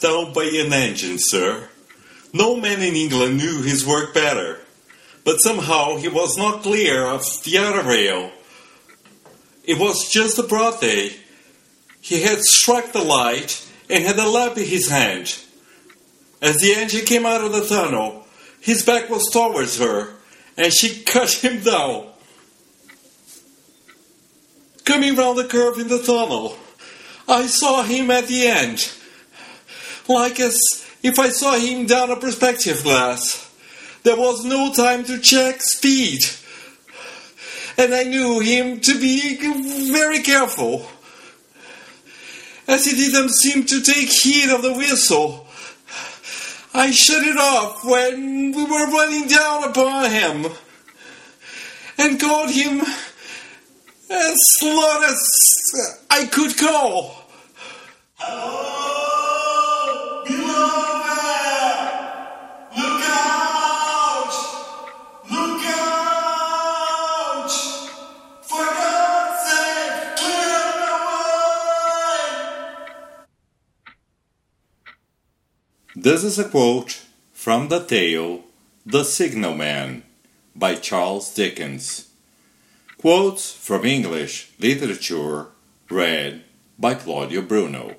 tunnel 0.00 0.32
by 0.32 0.44
an 0.44 0.72
engine, 0.72 1.18
sir. 1.18 1.68
No 2.32 2.56
man 2.56 2.80
in 2.80 2.94
England 2.94 3.36
knew 3.36 3.62
his 3.62 3.86
work 3.86 4.14
better, 4.14 4.58
but 5.22 5.36
somehow 5.36 5.96
he 5.96 6.08
was 6.08 6.38
not 6.38 6.62
clear 6.62 7.04
of 7.04 7.22
the 7.44 7.58
other 7.58 7.86
rail. 7.86 8.32
It 9.64 9.78
was 9.78 10.08
just 10.08 10.38
a 10.38 10.42
broad 10.42 10.80
day. 10.80 11.16
He 12.00 12.22
had 12.22 12.40
struck 12.40 12.92
the 12.92 13.04
light 13.04 13.68
and 13.90 14.02
had 14.02 14.18
a 14.18 14.28
lamp 14.28 14.56
in 14.56 14.64
his 14.64 14.88
hand. 14.88 15.38
As 16.40 16.56
the 16.56 16.72
engine 16.72 17.04
came 17.04 17.26
out 17.26 17.44
of 17.44 17.52
the 17.52 17.66
tunnel, 17.66 18.26
his 18.62 18.82
back 18.82 19.10
was 19.10 19.28
towards 19.30 19.78
her, 19.78 20.14
and 20.56 20.72
she 20.72 21.02
cut 21.04 21.30
him 21.30 21.62
down. 21.62 22.06
Coming 24.84 25.14
round 25.14 25.36
the 25.36 25.44
curve 25.44 25.78
in 25.78 25.88
the 25.88 26.02
tunnel, 26.02 26.56
I 27.28 27.46
saw 27.46 27.82
him 27.82 28.10
at 28.10 28.26
the 28.26 28.48
end, 28.48 28.90
like 30.08 30.40
as 30.40 30.58
if 31.02 31.18
I 31.18 31.28
saw 31.30 31.56
him 31.56 31.86
down 31.86 32.10
a 32.10 32.16
perspective 32.16 32.82
glass. 32.82 33.48
There 34.02 34.16
was 34.16 34.44
no 34.44 34.72
time 34.72 35.04
to 35.04 35.18
check 35.18 35.62
speed, 35.62 36.20
and 37.78 37.94
I 37.94 38.02
knew 38.04 38.40
him 38.40 38.80
to 38.80 38.98
be 38.98 39.36
very 39.92 40.22
careful. 40.22 40.86
As 42.66 42.84
he 42.84 42.96
didn't 42.96 43.30
seem 43.30 43.64
to 43.64 43.80
take 43.80 44.08
heed 44.08 44.50
of 44.50 44.62
the 44.62 44.72
whistle, 44.72 45.46
I 46.74 46.90
shut 46.90 47.22
it 47.22 47.36
off 47.36 47.84
when 47.84 48.52
we 48.52 48.64
were 48.64 48.90
running 48.90 49.28
down 49.28 49.64
upon 49.64 50.10
him 50.10 50.46
and 51.98 52.20
called 52.20 52.50
him 52.50 52.80
as 54.10 54.38
loud 54.62 55.04
as 55.04 56.02
I 56.10 56.26
could 56.26 56.56
call. 56.56 57.21
This 76.02 76.24
is 76.24 76.36
a 76.36 76.48
quote 76.48 77.00
from 77.32 77.68
the 77.68 77.78
tale 77.78 78.42
The 78.84 79.04
Signalman 79.04 80.02
by 80.52 80.74
Charles 80.74 81.32
Dickens. 81.32 82.08
Quotes 82.98 83.52
from 83.52 83.84
English 83.84 84.50
literature 84.58 85.46
read 85.88 86.42
by 86.76 86.94
Claudio 86.94 87.40
Bruno. 87.42 87.94